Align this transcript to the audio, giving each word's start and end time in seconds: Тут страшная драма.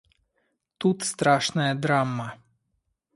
Тут 0.79 1.03
страшная 1.09 1.75
драма. 1.75 2.27